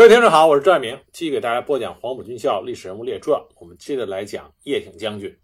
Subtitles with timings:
[0.00, 3.38] 各位听众好，我是赵爱明，继续给大家播讲黄埔军校历史人物列传。
[3.56, 5.38] 我们接着来讲叶挺将军。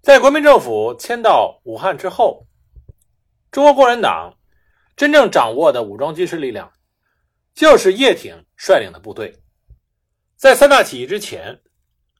[0.00, 2.46] 在国民政府迁到武汉之后，
[3.50, 4.32] 中国共产党
[4.96, 6.72] 真正掌握的武装军事力量，
[7.52, 9.36] 就是叶挺率领的部队。
[10.34, 11.60] 在三大起义之前，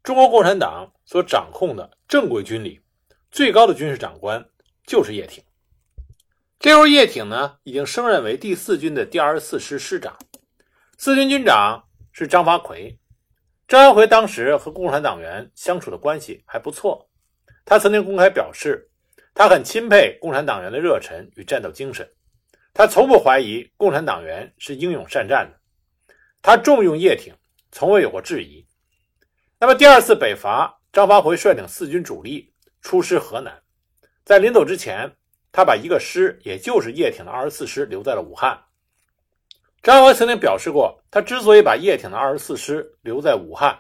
[0.03, 2.83] 中国共产党所掌控的正规军里，
[3.31, 4.47] 最高的军事长官
[4.87, 5.43] 就是叶挺。
[6.59, 10.15] 这时候，叶挺呢已经升任为第四军的第二十四师师长。
[11.01, 12.99] 四军军长是张发奎，
[13.69, 17.09] 张发奎当时和共产党员相处的关系还不错。
[17.65, 18.91] 他曾经公开表示，
[19.33, 22.05] 他很钦佩共产党员的热忱与战斗精神，
[22.75, 25.57] 他从不怀疑共产党员是英勇善战的。
[26.43, 27.33] 他重用叶挺，
[27.71, 28.67] 从未有过质疑。
[29.61, 33.63] 那么第二次北伐，张发奎率领四军主力出师河南，
[34.25, 35.09] 在临走之前，
[35.53, 38.61] 他把一个师，也就是叶挺的二十四师留在了武汉。
[39.83, 43.79] 张发奎曾经表示过，他之所以把叶挺的二十四师留在武汉，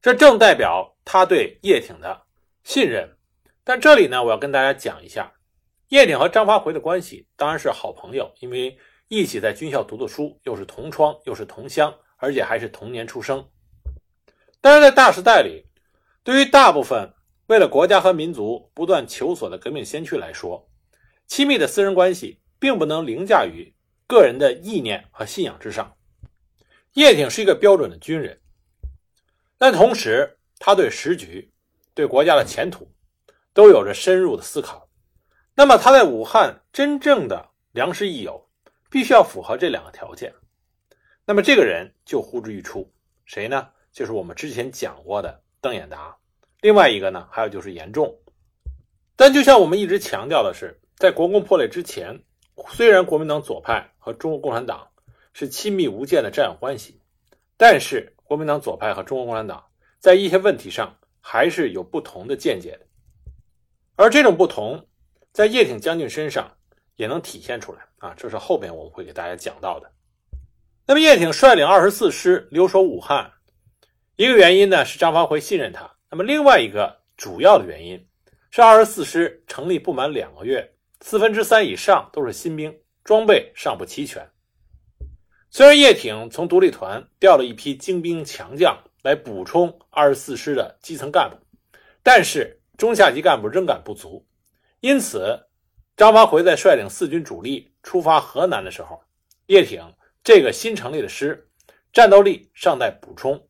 [0.00, 2.22] 这正代表他对叶挺的
[2.64, 3.08] 信任。
[3.62, 5.30] 但这里呢，我要跟大家讲一下，
[5.88, 8.76] 叶挺和张发奎的关系当然是好朋友，因为
[9.08, 13.46] 一起在军校读的书，又是同窗，又是同乡，而且还是同年出生。
[14.60, 15.66] 但是在大时代里，
[16.24, 17.12] 对于大部分
[17.46, 20.68] 为了国家和民族不断求索的革命先驱来说，
[21.26, 23.72] 亲密的私人关系并不能凌驾于。
[24.08, 25.94] 个人的意念和信仰之上，
[26.94, 28.40] 叶挺是一个标准的军人，
[29.58, 31.52] 但同时他对时局、
[31.92, 32.90] 对国家的前途
[33.52, 34.88] 都有着深入的思考。
[35.54, 38.48] 那么他在武汉真正的良师益友，
[38.90, 40.32] 必须要符合这两个条件。
[41.26, 42.90] 那么这个人就呼之欲出，
[43.26, 43.68] 谁呢？
[43.92, 46.16] 就是我们之前讲过的邓演达。
[46.62, 48.18] 另外一个呢，还有就是严仲。
[49.16, 52.18] 但就像我们一直强调的是，在国共破裂之前。
[52.70, 54.88] 虽然国民党左派和中国共产党
[55.32, 57.00] 是亲密无间的战友关系，
[57.56, 59.64] 但是国民党左派和中国共产党
[59.98, 62.86] 在一些问题上还是有不同的见解的。
[63.96, 64.86] 而这种不同，
[65.32, 66.56] 在叶挺将军身上
[66.96, 68.14] 也能体现出来啊！
[68.16, 69.90] 这是后边我们会给大家讲到的。
[70.86, 73.32] 那么，叶挺率领二十四师留守武汉，
[74.16, 78.06] 一个原因呢是张发奎信任他；那么另外一个主要的原因
[78.50, 80.72] 是二十四师成立不满两个月。
[81.00, 84.28] 四分之三以上都是新兵，装备尚不齐全。
[85.50, 91.36] 虽然叶挺从独立团调了一批精兵强将来补充二十四师的基层干部，
[92.02, 94.26] 但是中下级干部仍感不足。
[94.80, 95.46] 因此，
[95.96, 99.00] 张发奎在率领四军主力出发河南的时候，
[99.46, 99.82] 叶挺
[100.22, 101.48] 这个新成立的师
[101.92, 103.40] 战斗力尚待补充，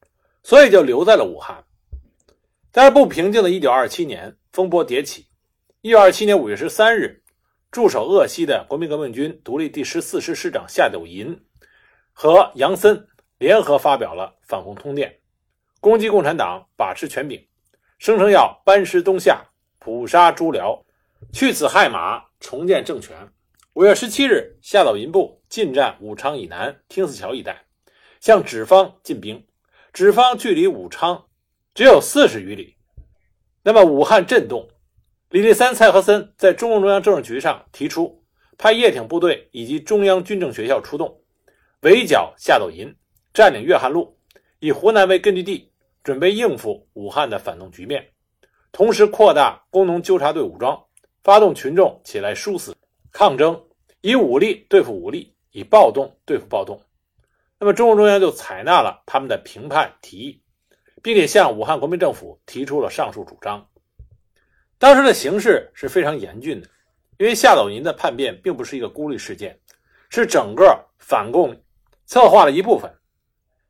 [0.42, 1.64] 所以就留在了武汉。
[2.70, 5.26] 但是，不平静的1927年，风波迭起。
[5.82, 7.22] 1927年5月13日。
[7.71, 11.39] 驻守鄂西的国民革命军独立第十四师师长夏斗寅
[12.12, 13.06] 和杨森
[13.37, 15.21] 联合发表了反共通电，
[15.79, 17.47] 攻击共产党，把持权柄，
[17.99, 19.45] 声称要班师东下，
[19.79, 20.83] 捕杀朱辽，
[21.31, 23.15] 去此害马，重建政权。
[23.75, 27.67] 五月十七日，夏斗寅部进占武昌以南汀泗桥一带，
[28.19, 29.47] 向芷方进兵。
[29.93, 31.27] 芷方距离武昌
[31.75, 32.77] 只有四十余里，
[33.62, 34.71] 那么武汉震动。
[35.31, 38.25] 李立三、蔡和森在中共中央政治局上提出，
[38.56, 41.21] 派叶挺部队以及中央军政学校出动，
[41.83, 42.97] 围剿夏斗寅，
[43.34, 44.17] 占领粤汉路，
[44.59, 45.71] 以湖南为根据地，
[46.03, 48.09] 准备应付武汉的反动局面。
[48.72, 50.83] 同时，扩大工农纠察队武装，
[51.22, 52.75] 发动群众起来殊死
[53.12, 53.62] 抗争，
[54.00, 56.81] 以武力对付武力，以暴动对付暴动。
[57.59, 60.43] 那么，中共中央就采纳了他们的评判提议，
[61.03, 63.69] 并且向武汉国民政府提出了上述主张。
[64.78, 66.69] 当时的形势是非常严峻的，
[67.19, 69.59] 因为夏斗寅的叛变并不是一个孤立事件，
[70.09, 71.55] 是整个反共
[72.06, 72.88] 策划的一部分。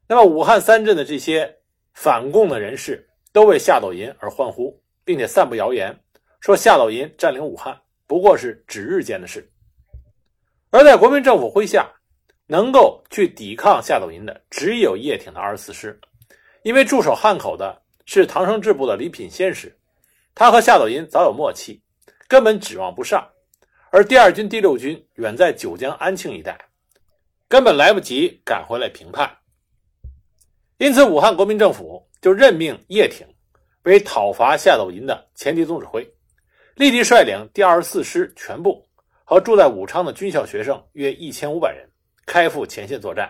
[0.07, 1.57] 那么，武汉三镇的这些
[1.95, 5.99] 反共的人士都为夏斗寅而欢呼，并且散布谣言，
[6.41, 9.51] 说夏斗寅占领武汉不过是指日间的事。
[10.71, 11.91] 而在国民政府麾下，
[12.47, 15.99] 能够去抵抗夏斗寅的只有叶挺的二十四师，
[16.63, 19.75] 因为驻守汉口的是唐生智部的李品仙师。
[20.39, 21.83] 他和夏斗寅早有默契，
[22.29, 23.29] 根本指望不上。
[23.91, 26.57] 而第二军、第六军远在九江安庆一带，
[27.49, 29.29] 根本来不及赶回来平叛。
[30.77, 33.27] 因此，武汉国民政府就任命叶挺
[33.83, 36.09] 为讨伐夏斗寅的前敌总指挥，
[36.77, 38.89] 立即率领第二十四师全部
[39.25, 41.85] 和住在武昌的军校学生约一千五百人，
[42.25, 43.29] 开赴前线作战。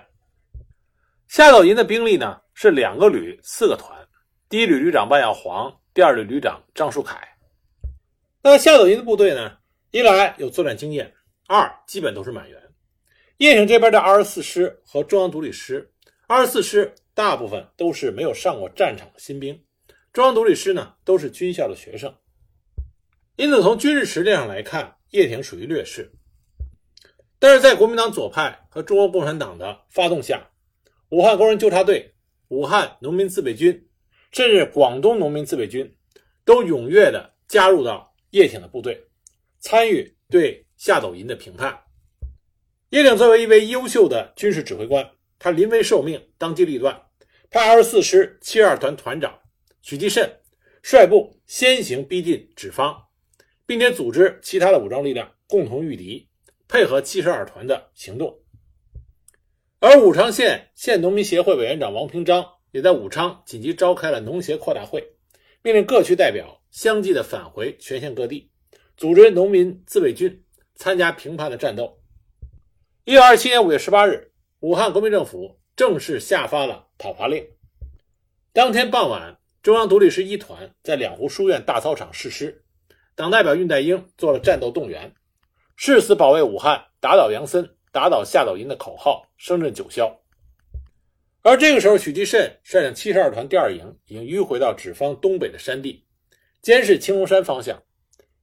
[1.26, 3.98] 夏斗寅的兵力呢是两个旅、四个团，
[4.50, 5.74] 第一旅旅长万耀煌。
[5.98, 7.18] 第二旅旅长张树凯，
[8.40, 9.58] 那夏斗寅的部队呢？
[9.90, 11.12] 一来有作战经验，
[11.48, 12.62] 二基本都是满员。
[13.38, 15.92] 叶挺这边的二十四师和中央独立师
[16.28, 19.60] 二十四师大部分都是没有上过战场的新兵，
[20.12, 22.14] 中央独立师呢都是军校的学生，
[23.34, 26.12] 因此从军事实力上来看，叶挺属于劣势。
[27.40, 30.48] 但是在国民党左派和中国共产党的发动下，
[31.08, 32.14] 武汉工人纠察队、
[32.46, 33.87] 武汉农民自卫军，
[34.30, 35.96] 甚至广东农民自卫军，
[36.44, 39.06] 都踊跃地加入到叶挺的部队，
[39.58, 41.78] 参与对夏斗寅的评判。
[42.90, 47.02] 叶挺作为一位优秀的军事指挥官，他临危受命，当机立断，
[47.50, 49.38] 派二十四师七十二团团长
[49.82, 50.40] 许继慎
[50.82, 52.96] 率部先行逼近芷方，
[53.66, 56.28] 并且组织其他的武装力量共同御敌，
[56.68, 58.38] 配合七十二团的行动。
[59.80, 65.02] 而武昌县县农民协会委员长王平章也在武昌紧急召开了农协扩大会，
[65.62, 68.50] 命令各区代表相继的返回全县各地，
[68.96, 70.44] 组织农民自卫军
[70.74, 71.98] 参加平叛的战斗。
[73.04, 77.46] 一九二七年五月十八日，武汉国民政府正式下发了讨伐令。
[78.52, 82.64] 当天傍晚，中央独立师一团在两湖书院大操场誓师，
[83.14, 85.14] 党代表恽代英做了战斗动员，
[85.76, 87.74] 誓死保卫武汉，打倒杨森。
[87.90, 90.14] 打倒夏斗寅的口号声震九霄，
[91.48, 96.04] 而这个时候，许继慎率领七十二团第二营已经迂回到芷方东北的山地，
[96.60, 97.82] 监视青龙山方向。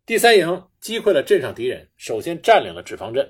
[0.08, 3.30] 第三营击溃了镇上敌人，首先占领了芷方镇。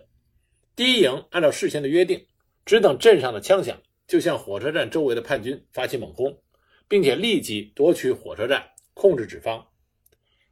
[0.78, 2.26] 第一营按照事先的约定，
[2.66, 3.78] 只等镇上的枪响，
[4.08, 6.42] 就向火车站周围的叛军发起猛攻，
[6.88, 9.68] 并且立即夺取火车站，控制芷方。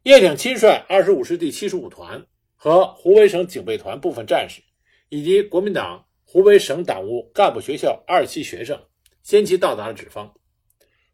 [0.03, 2.25] 叶挺亲率二十五师第七十五团
[2.57, 4.61] 和湖北省警备团部分战士。
[5.07, 8.77] 以及国民党湖北省党务干部学校二期学生
[9.23, 10.31] 先期到达了芷方。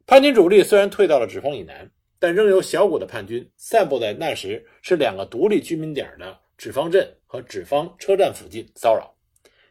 [0.06, 1.90] 叛军主力虽然退到了芷方以南，
[2.20, 9.16] 但仍有小股的叛军散布在那时是两个独立居民点的芷方镇和芷方车站附近骚扰，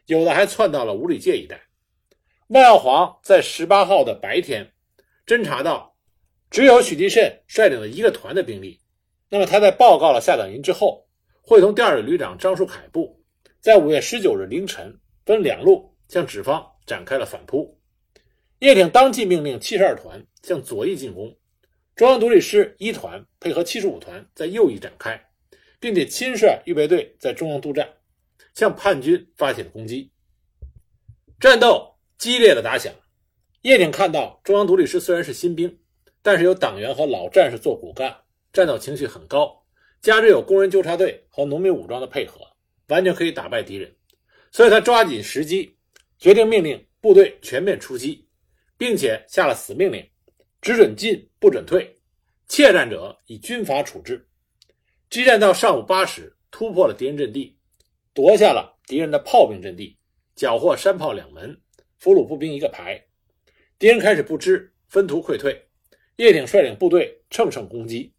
[0.05, 1.61] 有的还窜到了五里界一带。
[2.47, 4.71] 万耀煌在十八号的白天
[5.27, 5.95] 侦察到
[6.49, 8.79] 只有许继慎率领了一个团的兵力，
[9.29, 11.05] 那么他在报告了夏等寅之后，
[11.41, 13.21] 会同第二旅旅长张树凯部。
[13.59, 17.78] 在五月十九日凌晨，分两路向芷方展开了反扑。
[18.59, 21.37] 叶挺当即命令七十二团向左翼进攻，
[21.95, 25.29] 中央独立师一团配合七十五团在右翼展开，
[25.79, 27.87] 并且亲率预备队在中央督战，
[28.53, 30.11] 向叛军发起了攻击。
[31.39, 32.93] 战斗激烈的打响，
[33.61, 35.79] 叶挺看到中央独立师虽然是新兵，
[36.21, 38.15] 但是有党员和老战士做骨干，
[38.51, 39.65] 战斗情绪很高，
[40.01, 42.41] 加之有工人纠察队和农民武装的配合。
[42.89, 43.95] 完全可以打败敌人，
[44.51, 45.77] 所以他抓紧时机，
[46.17, 48.27] 决定命令部队全面出击，
[48.79, 50.09] 并且下了死命令：
[50.61, 51.99] 只准进，不准退，
[52.47, 54.25] 怯战者以军法处置。
[55.09, 57.57] 激战到上午八时，突破了敌人阵地，
[58.13, 59.97] 夺下了敌人的炮兵阵地，
[60.33, 61.59] 缴获山炮两门，
[61.97, 62.99] 俘虏步兵一个排。
[63.77, 65.67] 敌人开始不支，分途溃退。
[66.15, 68.13] 叶挺率领部队乘胜攻击，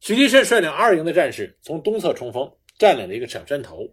[0.00, 2.52] 许继慎率领二营的战士从东侧冲锋。
[2.78, 3.88] 占领了一个小山头，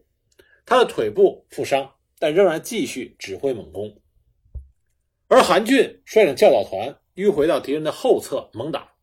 [0.64, 4.00] 他的腿部负伤，但仍然继续指挥猛攻。
[5.28, 8.94] 而韩俊率领教导团迂回到敌人的后侧猛打，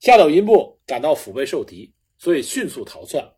[0.00, 3.32] 夏斗寅部感到腹背受敌，所以迅速逃窜。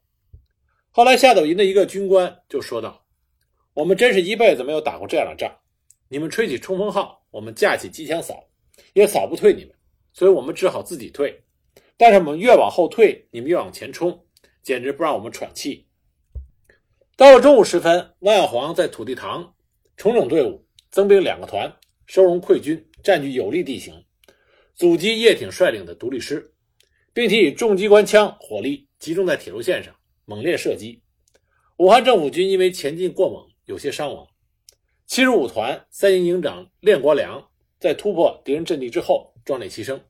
[0.91, 3.05] 后来，夏斗寅的一个军官就说道
[3.75, 5.51] ：“我们真是一辈子没有打过这样的仗，
[6.09, 8.49] 你们吹起冲锋号，我们架起机枪扫，
[8.93, 9.75] 也扫不退你们，
[10.13, 11.43] 所以我们只好自己退。
[11.97, 14.21] 但是我们越往后退，你们越往前冲。”
[14.65, 15.87] 简直不让我们喘气。
[17.19, 19.55] 到了中午时分，万耀煌在土地塘
[19.95, 21.71] 重整队伍，增兵两个团，
[22.07, 24.05] 收容溃军，占据有利地形，
[24.75, 26.53] 阻击叶挺率领的独立师，
[27.13, 29.95] 并且以重机关枪火力集中在铁路线上，
[30.25, 31.03] 猛烈射击。
[31.79, 34.27] 武汉政府军因为前进过猛，有些伤亡。
[35.07, 40.01] 七十五团三营营长练国良在突破敌人阵地之后壮烈牺牲。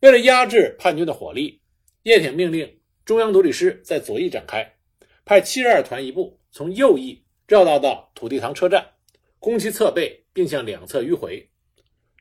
[0.00, 1.60] 为了压制叛军的火力，
[2.02, 2.78] 叶挺命令。
[3.04, 4.76] 中央独立师在左翼展开，
[5.24, 8.94] 派七十二团一部从右翼绕道到土地塘车站，
[9.38, 11.50] 攻其侧背，并向两侧迂回。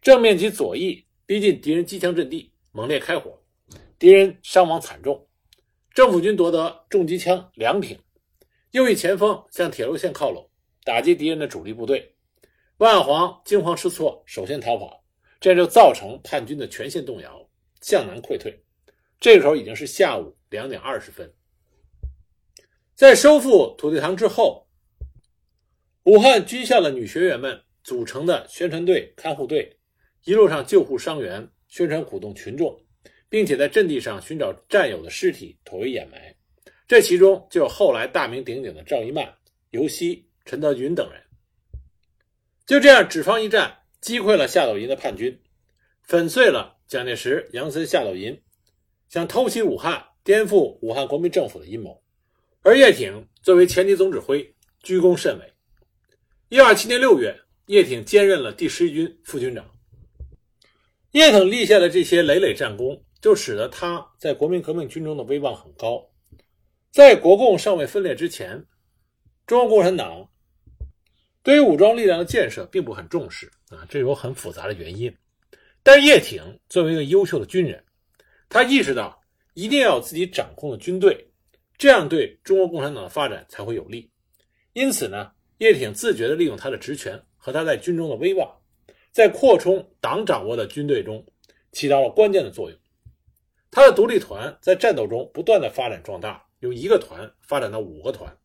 [0.01, 3.41] 正面及左翼逼近敌人机枪阵地，猛烈开火，
[3.97, 5.27] 敌人伤亡惨重。
[5.93, 7.99] 政府军夺得重机枪两挺。
[8.71, 10.49] 右翼前锋向铁路线靠拢，
[10.83, 12.15] 打击敌人的主力部队。
[12.77, 15.03] 万黄惊慌失措，首先逃跑，
[15.39, 17.49] 这就造成叛军的全线动摇，
[17.81, 18.63] 向南溃退。
[19.19, 21.33] 这个时候已经是下午两点二十分。
[22.95, 24.67] 在收复土地塘之后，
[26.03, 29.77] 武汉军校的女学员们组成的宣传队、看护队，
[30.23, 32.79] 一路上救护伤员，宣传鼓动群众，
[33.29, 36.35] 并且在阵地上寻找战友的尸体，妥为掩埋。
[36.87, 39.33] 这其中就有后来大名鼎鼎的赵一曼、
[39.69, 41.21] 尤溪、陈德云等人。
[42.65, 45.39] 就这样，芷方一战击溃了夏斗寅的叛军，
[46.03, 48.41] 粉碎了蒋介石、杨森、夏斗寅
[49.07, 52.03] 想偷袭武汉、颠覆武汉国民政府的阴谋。
[52.61, 55.53] 而叶挺作为前敌总指挥，居功甚伟。
[56.49, 59.63] 一二七年六月，叶挺兼任了第十一军副军长。
[61.11, 66.03] 叶挺立下的这些累累战功，就使得他在国民革命军中的威望很高。
[66.89, 68.65] 在国共尚未分裂之前，
[69.45, 70.27] 中国共产党
[71.43, 75.15] 对于武装力量的建设并不很重视啊，这有很复杂的原因。
[75.83, 77.83] 但是叶挺作为一个优秀的军人，
[78.49, 79.21] 他意识到
[79.53, 81.29] 一定要有自己掌控的军队，
[81.77, 84.09] 这样对中国共产党的发展才会有利。
[84.73, 88.47] 因此呢，叶挺自觉地利用他的职权和他在军中的威望。
[89.11, 91.25] 在扩充党掌握的军队中，
[91.71, 92.79] 起到了关键的作用。
[93.71, 98.37] 他的独立团在战斗中不断的发展壮大，由一个团发展到五个团，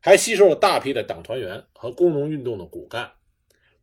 [0.00, 3.12] 还吸收了大批的党团员和工农运动的骨干，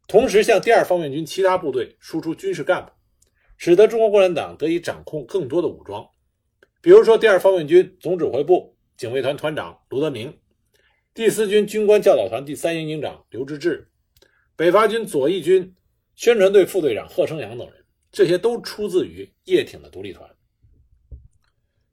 [0.08, 2.92] 同时向第二方面军其他部队输出军事干部，
[3.56, 6.10] 使得中国共产党得以掌控更多的武装。
[6.82, 10.36] 比如说，第二方面军总指挥部警卫团团长卢德铭，
[11.14, 13.92] 第四军军官教导团第三营营长刘志志，
[14.56, 15.76] 北伐军左翼军。
[16.18, 20.34] 宣传队副队长贺生阳等人，这些都出自于叶挺的独立团。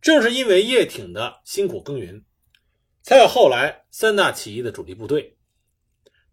[0.00, 2.24] 正是因为叶挺的辛苦耕耘，
[3.02, 5.36] 才有后来三大起义的主力部队。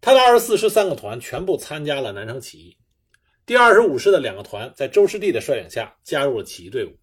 [0.00, 2.76] 他的二十四师三个团全部参加了南昌起义，
[3.44, 6.96] 第二十五师的两个团在周师弟的率领下加入了起义队伍。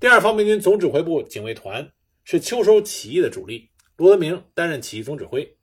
[0.00, 1.92] 第二方面军总指挥部警卫团
[2.24, 5.56] 是秋收起义的主力，罗德明担任起义总指挥，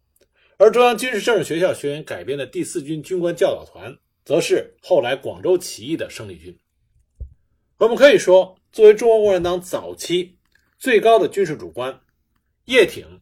[0.57, 3.97] 而中央军事政治学校学员改编的第四军军官教导团。
[4.25, 6.57] 则是后来广州起义的胜利军。
[7.77, 10.39] 我们可以说，作为中国共产党早期
[10.79, 12.01] 最高的军事主官，
[12.65, 13.21] 叶挺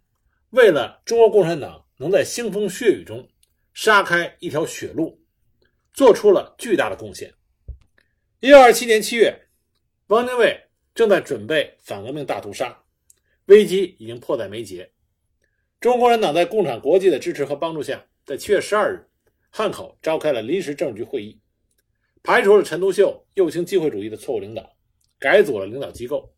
[0.51, 3.27] 为了中国共产党能在腥风血雨中
[3.73, 5.19] 杀开一条血路，
[5.93, 7.33] 做出了巨大的贡献。
[8.39, 9.49] 一九二七年七月，
[10.07, 10.57] 汪精卫
[10.95, 12.81] 正在准备反革命大屠杀，
[13.47, 14.92] 危机已经迫在眉睫。
[15.83, 19.05] 中国共产党在共产国际的支持和帮助下，在七月十二日。
[19.49, 21.37] 汉口召开了临时政治局会议，
[22.23, 24.77] 排除了陈独秀右倾机会主义的错误领导，
[25.19, 26.33] 改组了领导机构，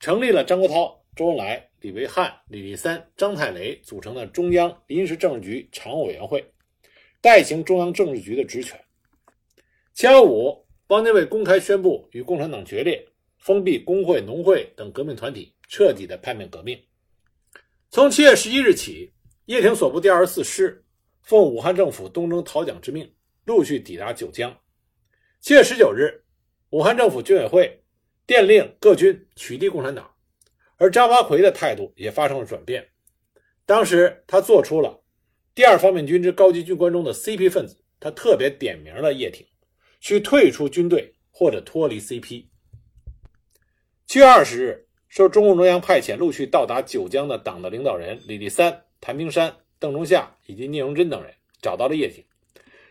[0.00, 6.42] 成立了张国焘、周恩来、李维汉、李立三、张太雷组成的中央临时政治局常务委员会，
[7.20, 8.82] 代行中央政治局的职权。
[9.92, 16.82] 七幺五，汪精卫公开宣布与共产党决裂，封闭工会、农会等革命团体，彻底的叛变革命。
[17.90, 19.14] 从七月十一日起，
[19.46, 20.84] 叶挺所部第二十四师。
[21.22, 23.14] 奉武汉政府东征讨蒋之命，
[23.46, 24.54] 陆续抵达九江。
[25.40, 26.22] 七月十九日，
[26.70, 27.82] 武汉政府军委会
[28.26, 30.14] 电令各军取缔共产党，
[30.76, 32.86] 而张发奎的态度也发生了转变。
[33.64, 35.02] 当时他做出了
[35.54, 39.46] 第二方面军之高级军官中的 CP 分子，他特别点名了叶挺，
[40.00, 42.48] 需退出军队或者脱离 CP。
[44.06, 49.54] 七月二十日，受中共中央派遣，陆续到达九江的党的领导人李立三、谭平山。
[49.80, 52.24] 邓中夏以及聂荣臻等人找到了叶挺，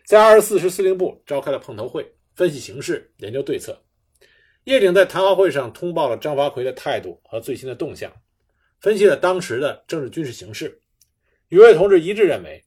[0.05, 3.77] 在二十四师司令部召开了碰头会，分析形势，研究对策。
[4.63, 8.09] 叶挺在谈话会上通报了张发奎的态度和最新的动向，
[8.79, 10.81] 分析了当时的政治军事形势。
[11.49, 12.63] 与会同志一致认为，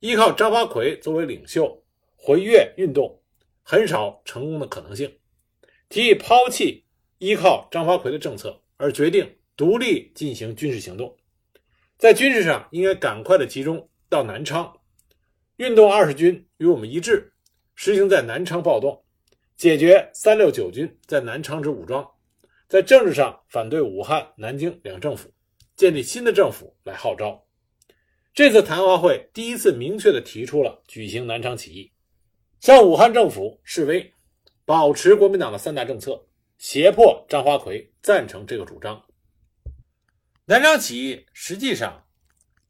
[0.00, 1.84] 依靠张发奎作为领袖
[2.16, 3.16] 回粤运动
[3.62, 5.08] 很少成功的可能性，
[5.88, 6.84] 提议抛弃
[7.18, 11.16] 依靠张发奎的政策，而决定独立进行军事行动。
[11.96, 14.76] 在军事上，应该赶快的集中到南昌，
[15.54, 17.32] 运动二十军与我们一致，
[17.76, 19.04] 实行在南昌暴动，
[19.54, 22.04] 解决三六九军在南昌之武装。
[22.66, 25.32] 在政治上反对武汉、南京两政府，
[25.76, 27.46] 建立新的政府来号召。
[28.34, 31.92] 这次谈话会第一次明确的提出了举行南昌起义，
[32.58, 34.12] 向武汉政府示威，
[34.64, 36.26] 保持国民党的三大政策，
[36.62, 39.02] 胁迫张发奎赞成这个主张。
[40.44, 42.06] 南昌起义实际上，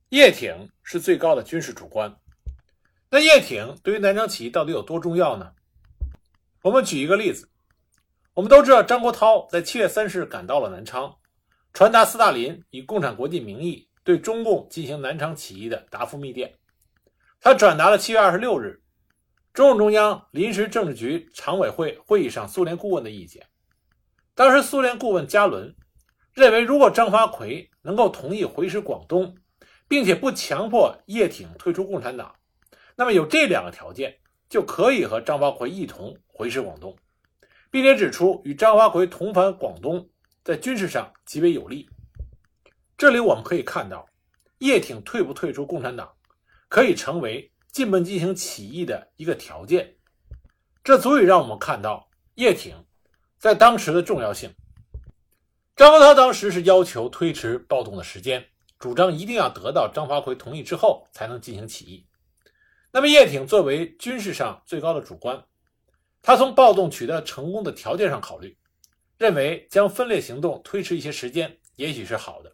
[0.08, 2.16] 叶挺是最高的军事主官。
[3.10, 5.52] 那叶挺对于南昌起义到底有多重要呢？
[6.62, 7.50] 我们举一个例子，
[8.32, 11.14] 我们都知道张国焘在七月三十日赶到了南昌，
[11.74, 16.54] 传达斯大林以共产国际名义对中共进行南昌起义的答复密电。
[17.42, 18.82] 他转达了七月二十六日
[19.52, 23.46] 中共中央临时政治局常委会会议上苏联顾问的意见。
[24.42, 25.72] 当时苏联顾问加伦。
[26.34, 29.36] 认为，如果张发奎能够同意回师广东，
[29.86, 32.34] 并且不强迫叶挺退出共产党，
[32.96, 34.18] 那么有这两个条件，
[34.48, 36.96] 就可以和张发奎一同回师广东，
[37.70, 40.04] 并且指出与张发奎同返广东
[40.42, 41.88] 在军事上极为有利。
[42.98, 44.04] 这里我们可以看到，
[44.58, 46.10] 叶挺退不退出共产党，
[46.68, 49.94] 可以成为进门进行起义的一个条件。
[50.82, 52.74] 这足以让我们看到叶挺
[53.42, 54.54] 在当时的重要性。
[55.74, 58.46] 张国焘当时是要求推迟暴动的时间，
[58.78, 62.06] 主张一定要得到张发奎同意之后才能进行起义。
[62.92, 65.44] 那么叶挺作为军事上最高的主官，
[66.22, 68.56] 他从暴动取得成功的条件上考虑，
[69.18, 72.52] 认为将分裂行动推迟一些时间也许是好的。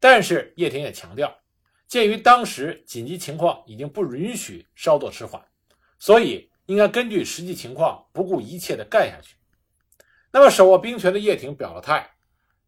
[0.00, 1.30] 但是叶挺也强调，
[1.86, 5.46] 鉴于当时紧急情况已经不允许稍作迟缓，
[5.98, 9.36] 所以应该根据实际情况不顾一切地干下去。
[10.36, 12.06] 那么手握兵权的叶挺表了态。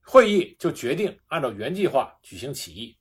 [0.01, 2.97] 会议就决定按照原计划举行起义。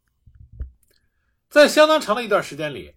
[1.50, 2.94] 在相当长的一段时间里，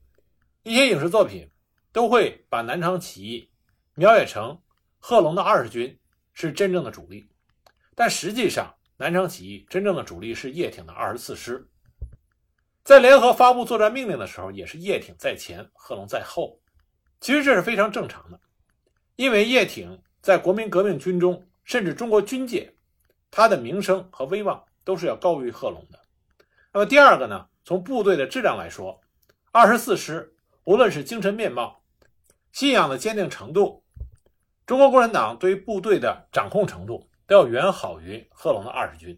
[0.65, 1.49] 一些影视作品
[1.93, 3.49] 都会把南昌起义
[3.95, 4.61] 描写成
[4.99, 5.97] 贺龙的二十军
[6.33, 7.25] 是真正的主力，
[7.95, 11.65] 但实际上南昌起义真正的主力是叶挺的二十四师。
[12.83, 16.61] 在联合发布作战命令的时候，也是叶挺在前，贺龙在后。
[17.21, 18.41] 其实这是非常正常的，
[19.15, 22.75] 因为叶挺在国民革命军中，甚至中国军界。
[23.31, 26.01] 他的名声和威望都是要高于贺龙的。
[26.73, 27.47] 那么第二个呢？
[27.63, 29.01] 从部队的质量来说，
[29.53, 30.35] 二十四师
[30.65, 31.85] 无论是精神面貌、
[32.51, 33.85] 信仰的坚定程度，
[34.67, 39.17] 中国共产党对于部队的掌控程度，都要远好于贺龙的二十军。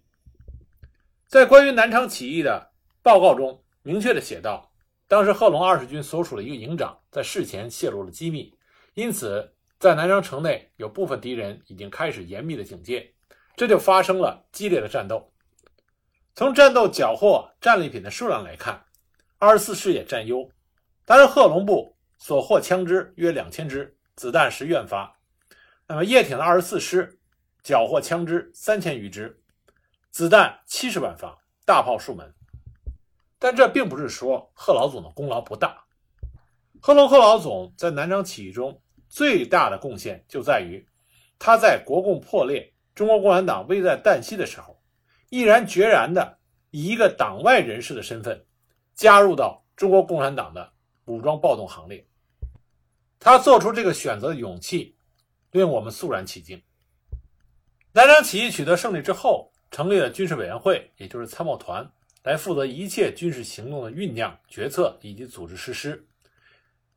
[1.27, 2.71] 在关于南昌起义的
[3.03, 4.71] 报告中，明确的写道，
[5.09, 8.55] 当时贺龙二十军所属的一个营长在事前泄露了机密，
[8.93, 13.13] 因此在南昌城内有部分敌人已经开始严密的警戒。
[13.57, 15.33] 这就发生了激烈的战斗。
[16.37, 18.85] 从战斗缴获战利品的数量来看，
[19.39, 20.49] 二十四师也占优。
[21.05, 25.19] 但是贺龙部所获枪支约两千支，子弹十万发。
[25.89, 27.19] 那么叶挺的二十四师
[27.65, 29.37] 缴获枪支三千余支，
[30.13, 31.37] 子弹七十万发，
[31.67, 32.33] 大炮数门。
[33.41, 35.83] 但这并不是说贺老总的功劳不大。
[36.81, 38.81] 贺龙贺老总在南昌起义中
[39.13, 40.83] 最大的贡献就在于
[41.39, 42.73] 他在国共破裂。
[42.95, 44.81] 中国共产党危在旦夕的时候，
[45.29, 46.39] 毅然决然地
[46.71, 48.43] 以一个党外人士的身份
[48.95, 50.73] 加入到中国共产党的
[51.05, 52.07] 武装暴动行列。
[53.21, 54.97] 他做出这个选择的勇气，
[55.51, 56.63] 令我们肃然起敬。
[57.93, 61.87] 南昌起义取得胜利之后，成立了军事委员会，也就是参谋团，
[62.23, 66.07] 来负责一切军事行动的酝酿、决策以及组织实施。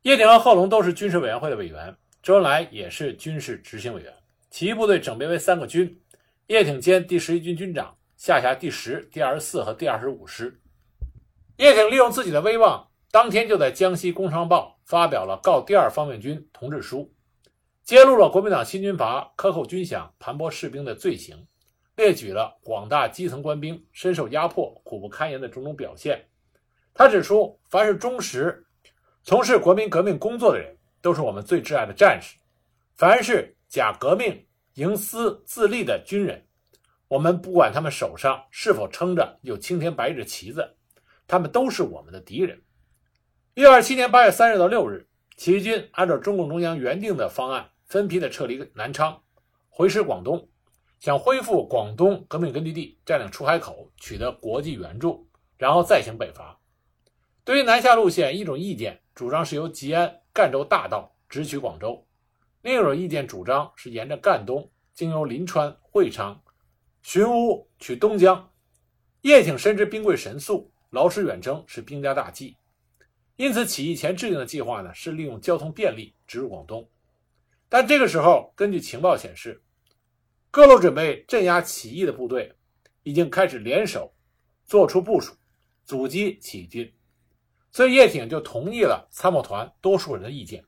[0.02, 4.12] 叶挺和贺龙都是军事委员会的委员，周恩来也是军事执行委员。
[4.50, 6.02] 起义部队整编为三个军，
[6.48, 10.60] 叶挺兼第十一军军长，下辖第十、第二十四和第二十五师。
[11.58, 17.14] 叶挺利用自己的威望，当天就在江西《工商报》发表了告第二方面军同志书，
[17.84, 21.46] 揭露了国民党新军阀克扣军饷、盘剥士兵的罪行，
[21.94, 26.24] 列举了广大基层官兵深受压迫、苦不堪言的种种表现。
[26.92, 28.66] 他指出，凡是忠实
[29.22, 30.75] 从事国民革命工作的人，
[31.06, 32.34] 都是我们最挚爱的战士；
[32.96, 34.44] 凡是假革命。
[34.74, 36.44] 营私自立的军人，
[37.08, 40.76] 我们不管他们手上是否撑着有青天白日旗子，
[41.26, 42.60] 他们都是我们的敌人。
[43.54, 49.22] 一九二七年八月三日到六日，起义军按照中共中央原定的方案，分批的撤离南昌，
[49.70, 50.46] 回师广东，
[50.98, 56.60] 想恢复广东革命根据地，占领出海口，取得国际援助，然后再行北伐。
[57.46, 62.04] 对于南下路线，一种意见主张是由吉安、赣州大道直取广州。
[62.62, 66.42] 另一种意见主张是沿着赣东，经由临川、会昌、
[67.02, 68.50] 寻乌取东江。
[69.20, 72.56] 叶挺深知兵贵神速，劳师远征是兵家大忌，
[73.36, 76.90] 因此起义前制定的计划呢是利用交通便利直入广东。
[77.68, 79.62] 但这个时候，根据情报显示，
[80.50, 82.52] 各路准备镇压起义的部队
[83.04, 84.12] 已经开始联手
[84.64, 85.32] 做出部署，
[85.84, 86.92] 阻击起义军，
[87.76, 90.64] 所以叶挺就同意了参谋团多数人的意见，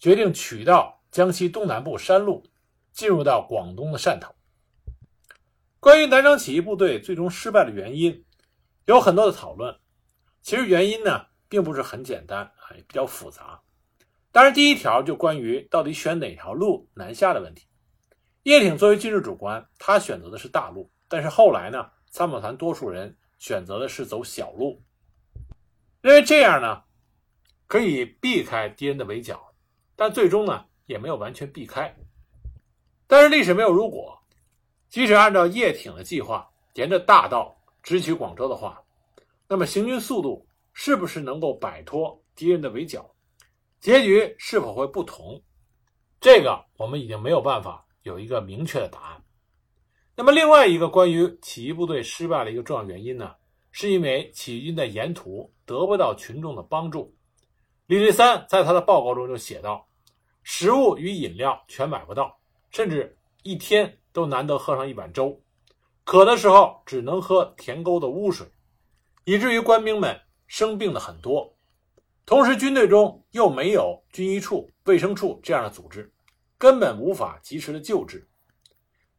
[0.00, 1.00] 决定取道。
[1.12, 2.42] 江西东南部山路，
[2.92, 4.34] 进入到广东的汕头。
[5.78, 8.24] 关于南昌起义部队最终失败的原因，
[8.86, 9.78] 有很多的讨论。
[10.40, 13.60] 其实原因呢，并不是很简单，啊，也比较复杂。
[14.32, 17.68] 当然，第一条就关于到底选哪条路南下的问题。
[18.42, 24.82] 叶挺作为军事主官，他选择的是大路，但是后来呢，参谋团多数人选择的是走小路，
[26.02, 26.82] 认为这样呢，
[27.66, 29.54] 可以避开敌人的围剿，
[29.96, 30.66] 但最终呢。
[30.86, 31.94] 也没有完全避开，
[33.06, 34.20] 但是历史没有如果。
[34.90, 38.82] 即使按照叶挺的计划，沿着大道直取广州的话，
[39.48, 43.08] 那么行军速度是不是能够摆脱敌人的围剿？
[43.80, 45.40] 结局是否会不同？
[46.20, 49.24] 这个我们已经没有办法有一个明确的答案。
[50.16, 53.34] 那么另外一个关于起义部队失败的一个重要原因呢，
[53.70, 57.14] 是因为起义军在沿途得不到群众的帮助。
[57.86, 59.88] 李立三在他的报告中就写道。
[60.44, 62.36] 食物与饮料全买不到，
[62.72, 65.40] 甚至一天都难得喝上一碗粥，
[66.02, 68.44] 渴的时候只能喝田沟的污水，
[69.24, 71.54] 以至于官兵们生病的很多。
[72.26, 76.12] 同时，军队中又没有军医处、卫生处这样的组织，
[76.58, 78.28] 根本无法及时的救治。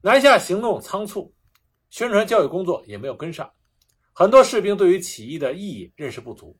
[0.02, 1.34] 南下行动仓促，
[1.89, 3.50] 宣传教育工作也没有跟上，
[4.15, 6.56] 很多士兵对于起义的意义认识不足，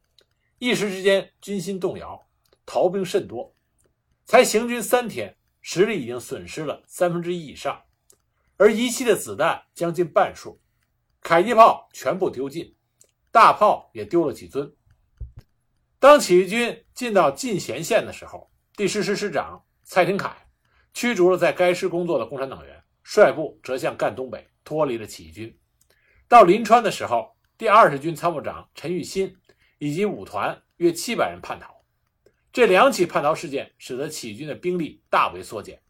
[0.58, 2.28] 一时之间军心动摇，
[2.66, 3.56] 逃兵甚多。
[4.26, 7.84] 才行军三天，实力已经损失了三分之一以上，
[8.58, 10.60] 而遗弃的子弹将近半数，
[11.22, 12.76] 迫击炮全部丢尽，
[13.32, 14.74] 大炮也丢了几尊。
[16.00, 20.36] 当起义军进到进贤县的时候，第十师师长蔡廷锴
[20.94, 25.56] 驱逐了在该师工作的共产党员，率部折向赣东北，脱离了起义军。
[26.28, 27.33] 到临川的时候，
[27.64, 29.34] 第二十军参谋长陈玉新
[29.78, 31.74] 以及五团约七百人叛逃。
[32.52, 35.82] 这两起叛逃事件使得起义军的兵力大为缩减，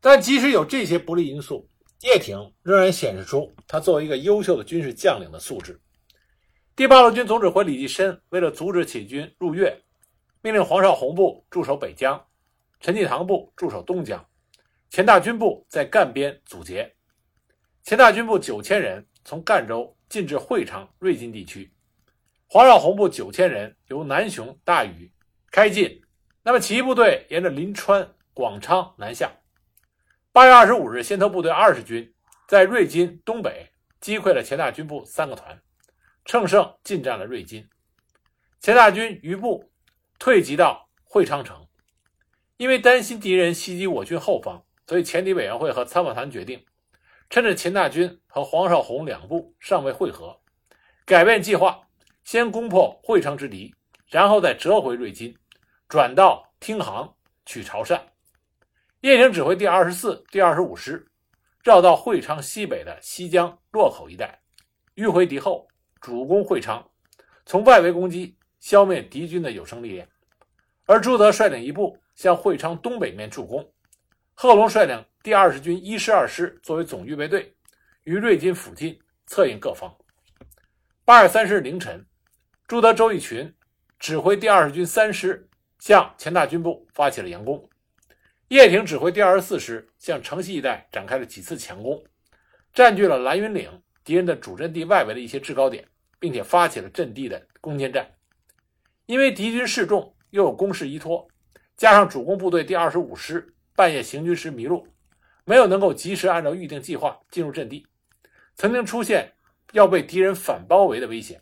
[0.00, 5.80] 但即使有这些不利因素，叶挺仍然显示出他作为一个优秀的军事将领的素质。
[6.74, 9.80] 第八路军总指挥李济深为了阻止起义军入粤，
[10.40, 12.20] 命令黄绍竑部驻守北疆，
[12.80, 14.26] 陈济棠部驻守东江，
[14.90, 16.92] 钱大军部在赣边阻截。
[17.84, 21.72] 钱大军部九千人从赣州进至会昌、瑞金地区，
[22.46, 25.10] 黄绍红部九千人由南雄、大禹。
[25.50, 26.02] 开进，
[26.42, 29.32] 那么起义部队沿着临川、广昌南下。
[30.30, 32.12] 八月二十五日，先头部队二十军
[32.46, 33.70] 在瑞金东北
[34.02, 35.58] 击溃了钱大军部三个团，
[36.26, 37.66] 乘胜进占了瑞金。
[38.60, 39.72] 钱大军余部
[40.18, 41.66] 退集到会昌城，
[42.58, 46.62] 因为担心敌人袭击我军后方，所以前敌委员会和参谋团决定，
[47.32, 50.38] 趁着秦大军和黄绍竑两部尚未会合，
[51.06, 51.80] 改变计划，
[52.24, 53.74] 先攻破会昌之敌，
[54.10, 55.34] 然后再折回瑞金。
[55.88, 57.14] 转到听杭
[57.46, 57.98] 取潮汕，
[59.00, 61.10] 叶挺指挥第二十四、第二十五师
[61.64, 64.42] 绕到会昌西北的西江洛口一带，
[64.96, 65.66] 迂回敌后，
[66.02, 66.86] 主攻会昌，
[67.46, 70.06] 从外围攻击，消灭敌军的有生力量。
[70.84, 73.72] 而朱德率领一部向会昌东北面助攻，
[74.34, 77.54] 贺龙率领第二十军一师、二师作为总预备队，
[78.02, 79.96] 于瑞金附近策应各方。
[81.04, 82.04] 八月三十日凌晨，
[82.66, 83.54] 朱德、周逸群
[84.00, 85.48] 指挥第二十军三师。
[85.78, 87.68] 向前大军部发起了佯攻，
[88.46, 92.00] 叶挺指挥第二十四师向城西一带展开了几次强攻，
[92.72, 93.68] 占据了蓝云岭
[94.04, 95.84] 敌人的主阵地外围的一些制高点，
[96.20, 98.08] 并且发起了阵地的攻坚战。
[99.06, 101.26] 因为敌军势众，又有攻势依托，
[101.76, 104.86] 加上主攻部队第二十五师半夜行军时迷路，
[105.44, 107.86] 没有能够及时按照预定计划进入阵地，
[108.54, 109.32] 曾经出现
[109.72, 111.40] 要被敌人反包围的危险。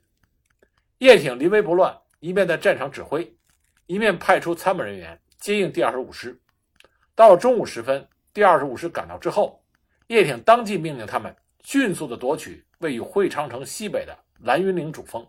[0.98, 3.34] 叶挺临危不乱，一面在战场指挥。
[3.86, 6.40] 一面派出参谋人员接应第二十五师。
[7.14, 9.62] 到了中午时分，第二十五师赶到之后，
[10.06, 11.34] 叶挺当即命令他们
[11.64, 15.26] 迅速地夺取位于会昌城西北的蓝云岭主峰，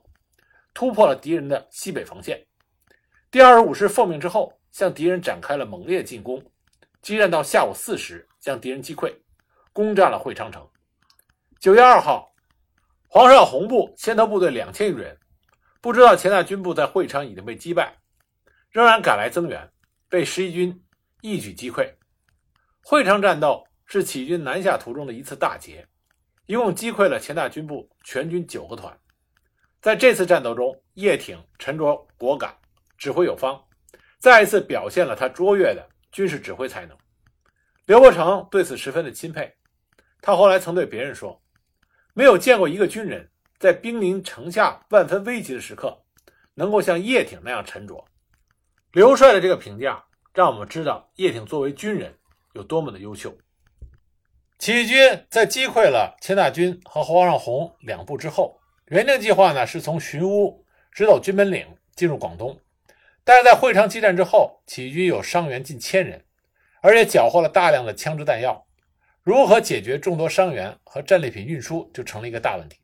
[0.74, 2.46] 突破了敌人的西北防线。
[3.32, 6.44] 第二十五师奉命之后，向敌人展开了猛烈进攻，
[7.02, 9.12] 激战到下午四时，将敌人击溃，
[9.74, 10.68] 攻占了会昌城。
[11.60, 12.32] 九月二号，
[13.08, 15.18] 黄绍竑部先头部队两千余人，
[15.82, 17.96] 不知道钱大军部在会昌已经被击败。
[18.70, 19.68] 仍然赶来增援，
[20.08, 20.84] 被十一军
[21.22, 21.92] 一举击溃。
[22.84, 25.86] 会昌战斗是起义军南下途中的一次大捷，
[26.46, 28.96] 一共击溃了钱大军部全军九个团。
[29.82, 32.56] 在这次战斗中，叶挺沉着果敢，
[32.98, 33.60] 指挥有方，
[34.20, 36.98] 再一次表现了他卓越的军事指挥才能。
[37.86, 39.54] 刘伯承对此十分的钦佩，
[40.22, 41.42] 他后来曾对别人说
[42.14, 46.04] ：“没有见过一个军人在兵临城下万分危急的时刻，
[46.54, 48.06] 能够像叶挺那样沉着。”
[48.94, 52.14] 刘帅的这个评价，让我们知道叶挺作为军人
[52.54, 53.36] 有多么的优秀。
[54.60, 62.60] 起义军在击溃了钱大军和黄绍竑两部之后，原定计划呢是从寻乌直捣军门岭进入广东，
[63.32, 66.26] 但是在会昌激战之后，起义军有伤员近千人，
[66.82, 68.68] 而且缴获了大量的枪支弹药，
[69.24, 72.80] 如何解决众多伤员和战利品运输就成了一个大问题。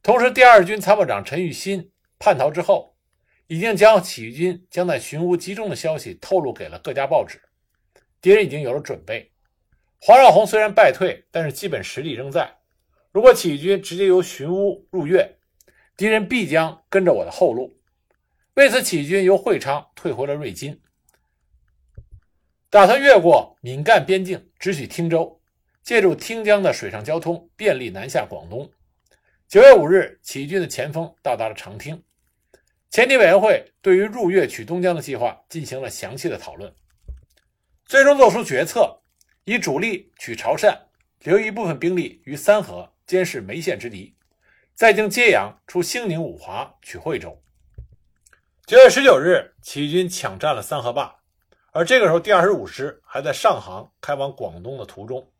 [0.00, 2.94] 同时，第二军参谋长陈玉新叛逃之后。
[3.48, 7.42] 已经将起义军将在寻乌集中的消息透露给了各家报纸，
[8.22, 9.32] 敌人已经有了准备。
[10.00, 12.56] 黄绍竑虽然败退，但是基本实力仍在。
[13.10, 15.36] 如果起义军直接由寻乌入粤，
[15.94, 17.73] 敌人必将跟着我的后路。
[18.54, 20.80] 为此，起义军由会昌退回了瑞金，
[22.70, 25.40] 打算越过闽赣边境，直取汀州，
[25.82, 28.70] 借助汀江的水上交通，便利南下广东。
[29.48, 32.00] 九月五日，起义军的前锋到达了长汀。
[32.90, 36.72] 前敌委员会对于入粤取东江的计划进行了详细的讨论。
[37.84, 39.02] 最终做出决策，
[39.44, 40.78] 以主力取潮汕，
[41.24, 44.14] 留一部分兵力于三河监视梅县之敌，
[44.74, 47.43] 再经揭阳出兴宁、五华取惠州。
[48.66, 51.14] 九月十九日，起义军抢占了三河坝，
[51.70, 55.30] 而这个时候，第二十五师还在上杭开往广东的途中。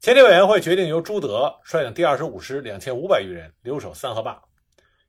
[0.00, 4.42] 前敌委员会决定由朱德率领第二十五师两千五百余人留守三河坝，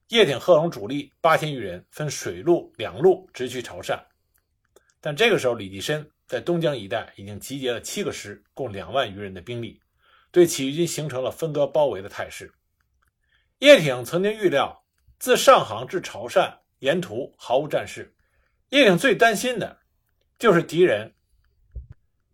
[0.09, 3.97] 叶挺、贺龙主力八千余人分水陆两路直取潮汕。
[4.99, 9.79] 但这个时候，李济深在东江一带已经集结了七个师，共两万余人的兵力，
[10.31, 12.51] 对起义军形成了分割包围的态势。
[13.59, 14.83] 叶挺曾经预料，
[15.17, 18.13] 自上杭至潮汕沿途毫无战事，
[18.69, 19.79] 叶挺最担心的
[20.37, 21.13] 就是敌人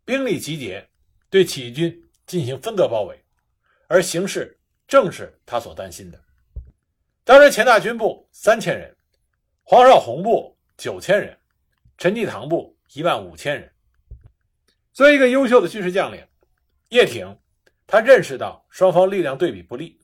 [0.05, 0.89] 兵力集结，
[1.29, 1.99] 对起义军。
[2.25, 3.21] 进行分割包围，
[3.87, 6.23] 而形势正是他所担心的。
[7.25, 8.95] 当时钱大军部三千人，
[9.61, 11.37] 黄绍竑部九千人，
[11.97, 13.69] 陈济棠部一万五千人。
[14.93, 16.25] 作为一个优秀的军事将领，
[16.89, 17.37] 叶挺
[17.85, 19.99] 他认识到双方力量对比不利，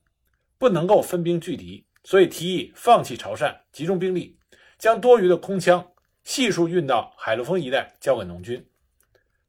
[0.57, 4.39] 不能够分兵拒敌，所以提议放弃潮汕，集中兵力，
[4.79, 5.91] 将多余的空枪
[6.23, 8.67] 悉数运到海陆丰一带交给农军。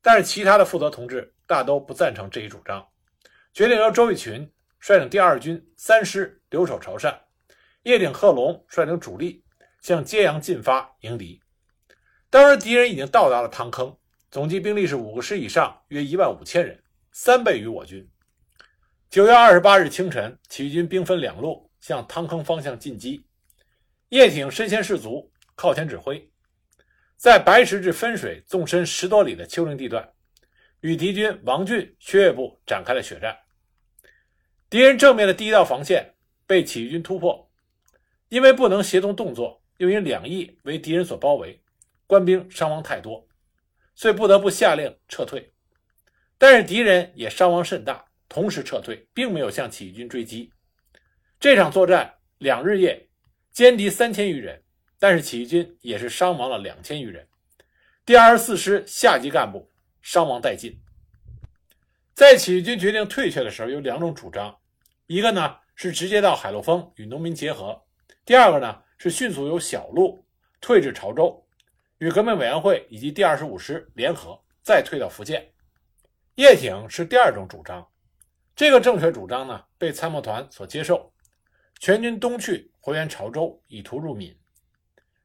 [0.03, 1.33] 但是其他的负责同志。
[1.47, 2.87] 大都不赞成这一主张，
[3.53, 7.13] 决定由周逸群率领第二军三师留守潮汕，
[7.83, 9.43] 叶挺、贺龙率领主力
[9.83, 11.41] 向揭阳进发迎敌。
[12.31, 13.97] 当时敌人已经到达了汤坑，
[14.31, 18.09] 总计兵力是五个师以上，约一万五千人，三倍于我军。
[19.09, 23.25] 九月二十八日清晨，起义军兵分两路向汤坑方向进击，
[24.11, 26.31] 叶挺身先士卒，靠前指挥，
[27.17, 30.09] 在白石至分水纵深十多里的丘陵地段。
[30.83, 33.37] 与敌军王俊、薛岳部展开了血战。
[34.71, 36.15] 敌人正面的第一道防线
[36.47, 37.51] 被起义军突破，
[38.31, 41.61] 因为不能协同动作，又因两翼为敌人所包围，
[42.07, 43.29] 官兵伤亡太多，
[43.95, 45.53] 所以不得不下令撤退。
[46.39, 50.51] 但是敌人也伤亡甚大，同时撤退，并没有向起义军追击。
[51.41, 53.09] 这场作战两日夜，
[53.55, 54.63] 歼敌三千余人，
[54.99, 57.27] 但是起义军也是伤亡了两千余人。
[58.05, 59.71] 第二十四师下级干部。
[60.03, 60.79] 伤亡殆尽。
[62.15, 64.55] 在起义军决定退却的时候，有两种主张：
[65.07, 67.75] 一个呢是直接到海陆丰与农民结合；
[68.25, 70.23] 第二个呢是迅速由小路
[70.59, 71.43] 退至潮州，
[71.99, 75.51] 与革命委员会以及第二十五师联合，再退到福建。
[76.35, 77.87] 叶挺是第二种主张。
[78.55, 81.13] 这个正确主张呢被参谋团所接受，
[81.81, 84.39] 全军东去，回援潮州，以图入闽。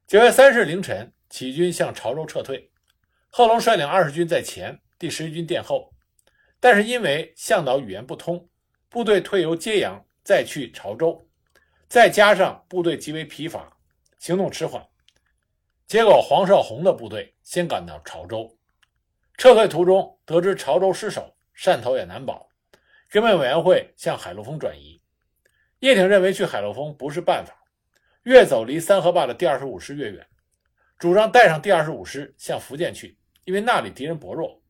[0.06, 2.70] 九月三日凌晨，起义军向潮州撤退。
[3.28, 5.92] 贺龙率领二十军在前，第十一军殿后，
[6.58, 8.48] 但是因为向导语言不通，
[8.88, 11.28] 部队退由揭阳再去潮州，
[11.88, 13.76] 再加上部队极为疲乏，
[14.18, 14.82] 行动迟缓，
[15.86, 18.56] 结果黄绍竑的部队先赶到潮州，
[19.36, 22.48] 撤退途中得知潮州失守，汕头也难保，
[23.10, 25.02] 革命委员会向海陆丰转移。
[25.86, 27.54] 叶挺认为去海陆丰不是办法，
[28.24, 30.26] 越走离三河坝的第二十五师越远。
[30.98, 34.60] 主张带上第二十五师向福建去，因为那里敌人薄弱。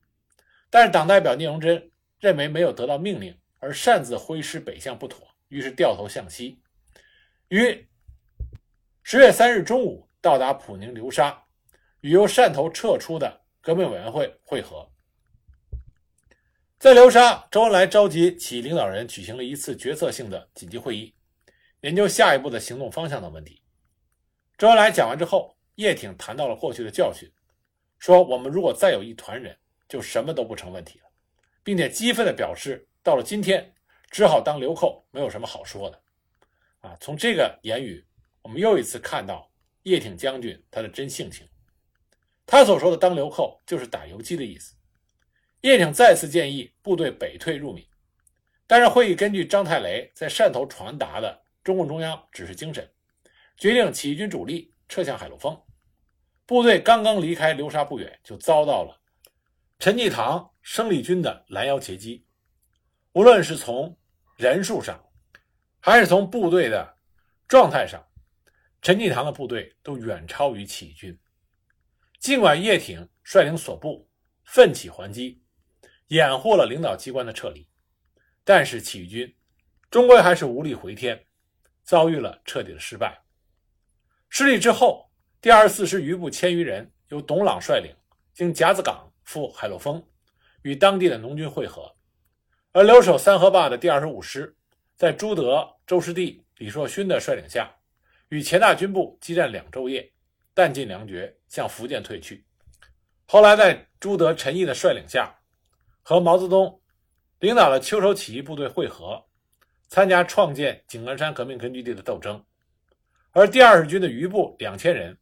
[0.68, 6.61] 但是党代表聂荣臻认为没有得到命令，而擅自挥师北向不妥，于是掉头向西，
[7.48, 7.88] 于
[9.02, 11.40] 十月三日中午到达普宁流沙，
[12.00, 14.90] 与由汕头撤出的革命委员会会合。
[16.87, 21.12] 在流沙，周恩来召集起义领导人举行了一次决策性的紧急会议，
[21.81, 23.61] 研究下一步的行动方向等问题。
[24.57, 25.57] 周恩来讲完之后。
[25.75, 27.29] 叶挺谈到了过去的教训，
[27.99, 31.07] 说：“我们如果再有一团人，就什么都不成问题了，
[31.64, 33.75] 并且激愤地表示，到了今天，
[34.09, 36.01] 只好当流寇，没有什么好说的。”
[36.83, 38.07] 啊，从这个言语，
[38.42, 39.51] 我们又一次看到
[39.83, 41.49] 叶挺将军他的真性情。
[42.46, 44.76] 他所说的“当流寇”就是打游击的意思。
[45.62, 47.85] 叶挺再次建议部队北退入闽，
[48.66, 52.88] 但是会议根据张太雷在汕头传达的中共中央指示精神，
[53.57, 55.61] 决定起义军主力撤向海陆丰。
[56.45, 59.01] 部队刚刚离开流沙不远，就遭到了
[59.81, 62.25] 陈济棠生力军的拦腰截击。
[63.12, 63.99] 无论是从
[64.37, 65.03] 人数上，
[65.81, 66.97] 还是从部队的
[67.49, 68.07] 状态上，
[68.81, 71.19] 陈济棠的部队都远超于起义军。
[72.21, 74.09] 尽管叶挺率领所部
[74.45, 75.42] 奋起还击，
[76.09, 77.66] 掩护了领导机关的撤离，
[78.45, 79.35] 但是起义军
[79.90, 81.27] 终归还是无力回天，
[81.83, 83.21] 遭遇了彻底的失败。
[84.29, 85.05] 失利之后。
[85.38, 87.95] 第二十四师余部千余人由董朗率领，
[88.35, 90.05] 经夹子港赴海陆丰，
[90.62, 91.95] 与当地的农军会合。
[92.73, 94.57] 而留守三河坝的第二十五师，
[94.97, 97.73] 在朱德、周士第、李硕勋的率领下，
[98.31, 100.11] 与钱大军部激战两昼夜，
[100.53, 102.45] 弹尽粮绝，向福建退去。
[103.27, 103.87] 后来在。
[103.99, 105.35] 朱德、陈毅的率领下，
[106.09, 106.81] 和毛泽东
[107.40, 109.27] 领导了秋收起义部队会合，
[109.88, 112.40] 参加创建井冈山革命根据地的斗争。
[113.33, 115.19] 而第二十军的余部两千人，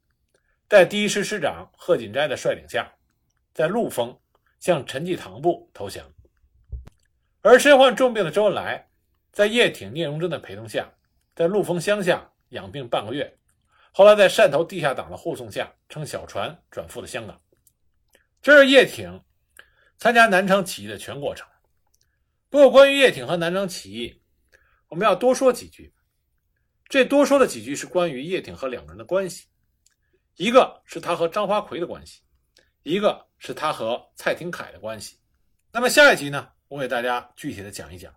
[0.68, 2.92] 在第一师师长贺锦斋的率领下，
[3.54, 4.14] 在陆丰
[4.60, 6.04] 向陈济棠部投降。
[7.40, 8.86] 而身患重病的周恩来，
[9.32, 10.92] 在叶挺、聂荣臻的陪同下，
[11.34, 13.34] 在陆丰乡下养病半个月，
[13.90, 17.40] 后来在汕头地下党的护送下，乘小船转赴了香港。
[18.42, 19.18] 这是叶挺
[19.98, 21.46] 参加南昌起义的全过程。
[22.50, 24.22] 不过，关于叶挺和南昌起义，
[24.88, 25.92] 我们要多说几句。
[26.88, 29.46] 这多说的几句是关于叶挺和两个人的关系，
[30.36, 32.20] 一个是他和张华奎的关系，
[32.82, 35.18] 一个是他和蔡廷锴的关系。
[35.72, 36.48] 那么下一集呢？
[36.68, 38.14] 我给大家具体的讲一讲。